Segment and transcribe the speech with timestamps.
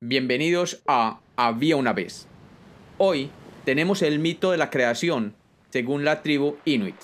[0.00, 2.28] Bienvenidos a Había una vez.
[2.98, 3.32] Hoy
[3.64, 5.34] tenemos el mito de la creación
[5.70, 6.94] según la tribu Inuit.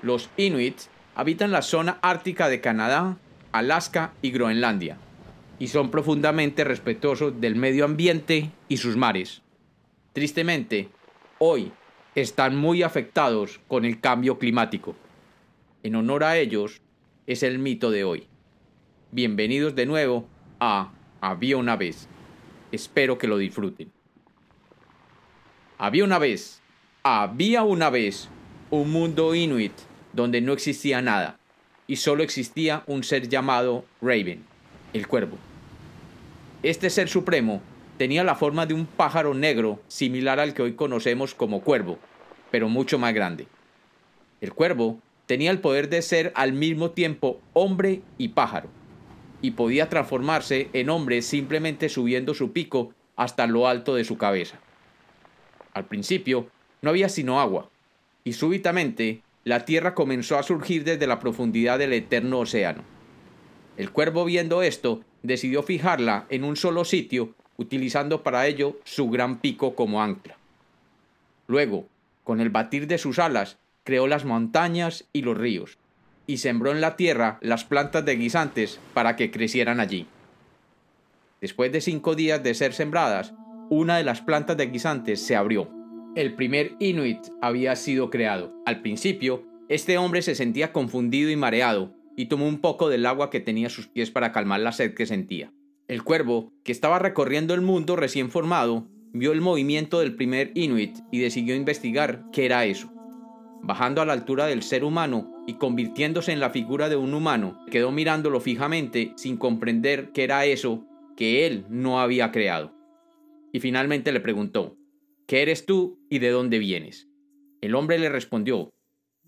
[0.00, 0.80] Los Inuit
[1.14, 3.18] habitan la zona ártica de Canadá,
[3.52, 4.96] Alaska y Groenlandia,
[5.58, 9.42] y son profundamente respetuosos del medio ambiente y sus mares.
[10.12, 10.88] Tristemente,
[11.38, 11.72] hoy
[12.14, 14.94] están muy afectados con el cambio climático.
[15.82, 16.80] En honor a ellos
[17.26, 18.26] es el mito de hoy.
[19.10, 20.28] Bienvenidos de nuevo
[20.60, 22.08] a Había una vez.
[22.72, 23.92] Espero que lo disfruten.
[25.78, 26.62] Había una vez,
[27.02, 28.28] había una vez
[28.70, 29.72] un mundo inuit
[30.12, 31.38] donde no existía nada
[31.86, 34.44] y solo existía un ser llamado Raven,
[34.92, 35.38] el cuervo.
[36.62, 37.60] Este ser supremo
[37.98, 41.98] tenía la forma de un pájaro negro similar al que hoy conocemos como cuervo,
[42.50, 43.46] pero mucho más grande.
[44.40, 48.68] El cuervo tenía el poder de ser al mismo tiempo hombre y pájaro
[49.40, 54.58] y podía transformarse en hombre simplemente subiendo su pico hasta lo alto de su cabeza.
[55.74, 56.48] Al principio
[56.80, 57.68] no había sino agua,
[58.24, 62.82] y súbitamente la tierra comenzó a surgir desde la profundidad del eterno océano.
[63.82, 69.40] El cuervo viendo esto decidió fijarla en un solo sitio, utilizando para ello su gran
[69.40, 70.36] pico como ancla.
[71.48, 71.88] Luego,
[72.22, 75.78] con el batir de sus alas, creó las montañas y los ríos,
[76.28, 80.06] y sembró en la tierra las plantas de guisantes para que crecieran allí.
[81.40, 83.34] Después de cinco días de ser sembradas,
[83.68, 85.68] una de las plantas de guisantes se abrió.
[86.14, 88.54] El primer Inuit había sido creado.
[88.64, 93.30] Al principio, este hombre se sentía confundido y mareado, y tomó un poco del agua
[93.30, 95.52] que tenía a sus pies para calmar la sed que sentía.
[95.88, 100.98] El cuervo, que estaba recorriendo el mundo recién formado, vio el movimiento del primer Inuit
[101.10, 102.90] y decidió investigar qué era eso.
[103.62, 107.58] Bajando a la altura del ser humano, y convirtiéndose en la figura de un humano,
[107.70, 110.86] quedó mirándolo fijamente sin comprender qué era eso
[111.16, 112.74] que él no había creado.
[113.52, 114.76] Y finalmente le preguntó,
[115.26, 117.08] ¿qué eres tú y de dónde vienes?
[117.60, 118.70] El hombre le respondió,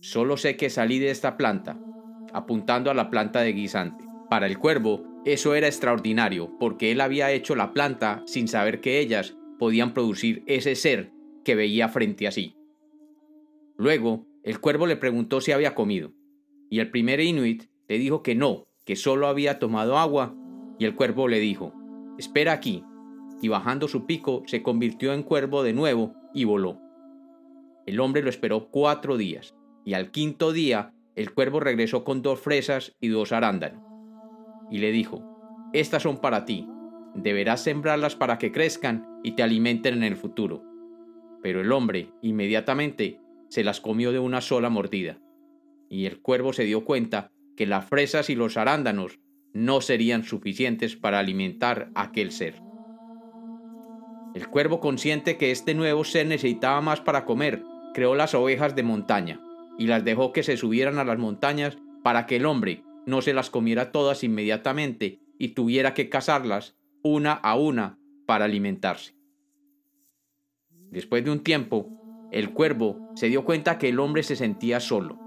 [0.00, 1.78] solo sé que salí de esta planta,
[2.32, 4.04] apuntando a la planta de guisante.
[4.28, 9.00] Para el cuervo, eso era extraordinario, porque él había hecho la planta sin saber que
[9.00, 11.12] ellas podían producir ese ser
[11.44, 12.56] que veía frente a sí.
[13.76, 16.12] Luego, el cuervo le preguntó si había comido,
[16.70, 20.34] y el primer inuit le dijo que no, que solo había tomado agua,
[20.78, 21.74] y el cuervo le dijo,
[22.18, 22.84] espera aquí,
[23.42, 26.80] y bajando su pico se convirtió en cuervo de nuevo y voló.
[27.86, 29.54] El hombre lo esperó cuatro días,
[29.84, 33.82] y al quinto día el cuervo regresó con dos fresas y dos arándanos,
[34.70, 36.68] y le dijo, estas son para ti,
[37.14, 40.64] deberás sembrarlas para que crezcan y te alimenten en el futuro.
[41.42, 45.18] Pero el hombre inmediatamente se las comió de una sola mordida,
[45.88, 49.18] y el cuervo se dio cuenta que las fresas y los arándanos
[49.52, 52.62] no serían suficientes para alimentar a aquel ser.
[54.34, 58.84] El cuervo, consciente que este nuevo ser necesitaba más para comer, creó las ovejas de
[58.84, 59.40] montaña
[59.80, 63.32] y las dejó que se subieran a las montañas para que el hombre no se
[63.32, 69.14] las comiera todas inmediatamente y tuviera que cazarlas una a una para alimentarse.
[70.90, 71.88] Después de un tiempo,
[72.30, 75.18] el cuervo se dio cuenta que el hombre se sentía solo,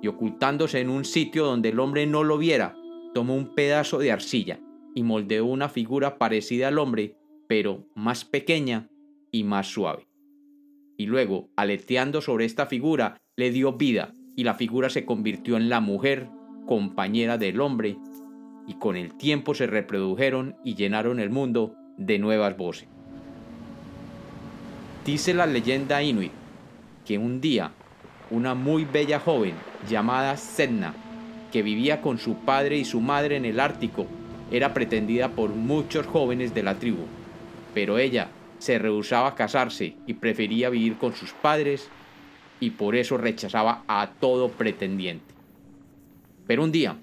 [0.00, 2.74] y ocultándose en un sitio donde el hombre no lo viera,
[3.12, 4.58] tomó un pedazo de arcilla
[4.94, 8.88] y moldeó una figura parecida al hombre, pero más pequeña
[9.30, 10.05] y más suave.
[10.96, 15.68] Y luego, aleteando sobre esta figura, le dio vida, y la figura se convirtió en
[15.68, 16.28] la mujer,
[16.66, 17.98] compañera del hombre,
[18.66, 22.88] y con el tiempo se reprodujeron y llenaron el mundo de nuevas voces.
[25.04, 26.32] Dice la leyenda inuit
[27.04, 27.70] que un día
[28.30, 29.54] una muy bella joven
[29.88, 30.94] llamada Sedna,
[31.52, 34.06] que vivía con su padre y su madre en el Ártico,
[34.50, 37.04] era pretendida por muchos jóvenes de la tribu,
[37.72, 41.88] pero ella se rehusaba a casarse y prefería vivir con sus padres
[42.60, 45.34] y por eso rechazaba a todo pretendiente.
[46.46, 46.96] Pero un día,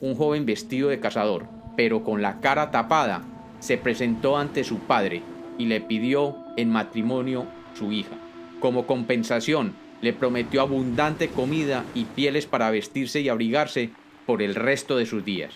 [0.00, 1.46] un joven vestido de cazador,
[1.76, 3.22] pero con la cara tapada,
[3.60, 5.22] se presentó ante su padre
[5.56, 8.16] y le pidió en matrimonio su hija.
[8.60, 13.90] Como compensación, le prometió abundante comida y pieles para vestirse y abrigarse
[14.26, 15.54] por el resto de sus días.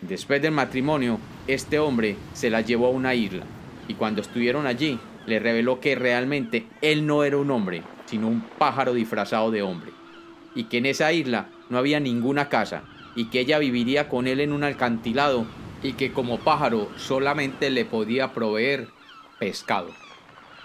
[0.00, 3.44] Después del matrimonio, este hombre se la llevó a una isla,
[3.88, 8.42] y cuando estuvieron allí, le reveló que realmente él no era un hombre, sino un
[8.58, 9.92] pájaro disfrazado de hombre,
[10.54, 12.82] y que en esa isla no había ninguna casa,
[13.16, 15.46] y que ella viviría con él en un alcantilado
[15.82, 18.88] y que como pájaro solamente le podía proveer
[19.38, 19.90] pescado.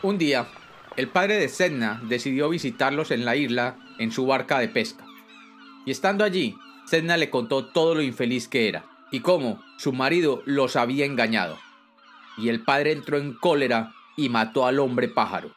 [0.01, 0.47] Un día,
[0.95, 5.05] el padre de Sedna decidió visitarlos en la isla en su barca de pesca.
[5.85, 6.55] Y estando allí,
[6.85, 11.57] Sedna le contó todo lo infeliz que era y cómo su marido los había engañado.
[12.39, 15.51] Y el padre entró en cólera y mató al hombre pájaro.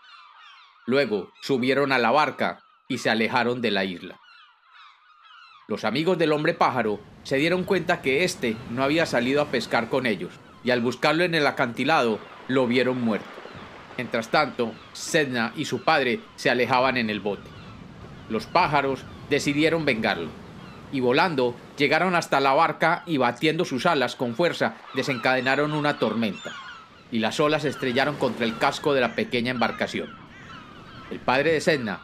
[0.87, 4.19] Luego subieron a la barca y se alejaron de la isla.
[5.69, 9.89] Los amigos del hombre pájaro se dieron cuenta que éste no había salido a pescar
[9.89, 10.33] con ellos,
[10.65, 12.19] y al buscarlo en el acantilado
[12.49, 13.29] lo vieron muerto.
[13.97, 17.49] Mientras tanto, Sedna y su padre se alejaban en el bote.
[18.29, 20.31] Los pájaros decidieron vengarlo,
[20.93, 26.53] y volando llegaron hasta la barca y batiendo sus alas con fuerza desencadenaron una tormenta,
[27.13, 30.11] y las olas estrellaron contra el casco de la pequeña embarcación.
[31.11, 32.01] El padre de Sedna,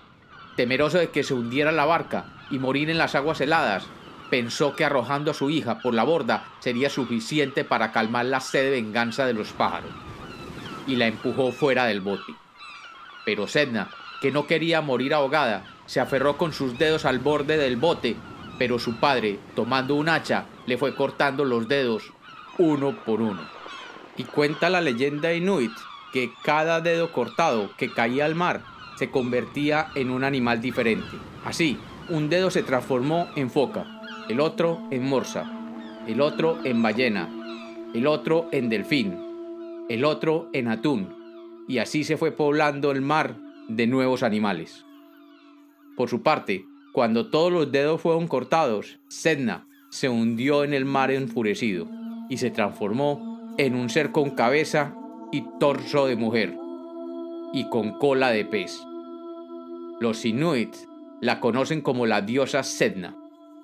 [0.54, 3.86] temeroso de que se hundiera la barca y morir en las aguas heladas,
[4.30, 8.64] pensó que arrojando a su hija por la borda sería suficiente para calmar la sed
[8.64, 9.90] de venganza de los pájaros,
[10.86, 12.34] y la empujó fuera del bote.
[13.24, 13.88] Pero Sedna,
[14.20, 18.16] que no quería morir ahogada, se aferró con sus dedos al borde del bote,
[18.58, 22.12] pero su padre, tomando un hacha, le fue cortando los dedos
[22.58, 23.57] uno por uno.
[24.18, 25.72] Y cuenta la leyenda inuit
[26.12, 28.62] que cada dedo cortado que caía al mar
[28.96, 31.16] se convertía en un animal diferente.
[31.44, 31.78] Así,
[32.08, 33.86] un dedo se transformó en foca,
[34.28, 35.50] el otro en morsa,
[36.06, 37.28] el otro en ballena,
[37.94, 41.14] el otro en delfín, el otro en atún,
[41.68, 43.36] y así se fue poblando el mar
[43.68, 44.84] de nuevos animales.
[45.96, 51.10] Por su parte, cuando todos los dedos fueron cortados, Sedna se hundió en el mar
[51.10, 51.86] enfurecido
[52.28, 53.27] y se transformó
[53.58, 54.94] en un ser con cabeza
[55.32, 56.56] y torso de mujer
[57.52, 58.80] y con cola de pez.
[60.00, 60.74] Los Inuit
[61.20, 63.16] la conocen como la diosa Sedna,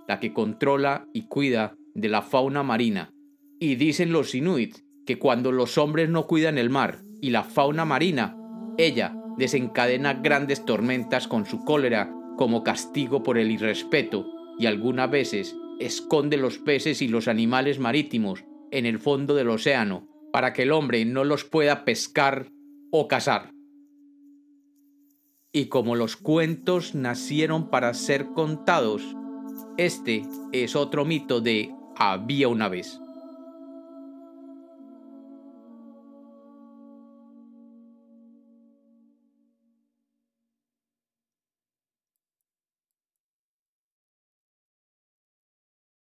[0.08, 3.12] la que controla y cuida de la fauna marina.
[3.60, 7.84] Y dicen los Inuit que cuando los hombres no cuidan el mar y la fauna
[7.84, 8.36] marina,
[8.76, 14.26] ella desencadena grandes tormentas con su cólera como castigo por el irrespeto
[14.58, 18.44] y algunas veces esconde los peces y los animales marítimos
[18.74, 22.48] en el fondo del océano para que el hombre no los pueda pescar
[22.90, 23.52] o cazar.
[25.52, 29.02] Y como los cuentos nacieron para ser contados,
[29.76, 33.00] este es otro mito de había una vez.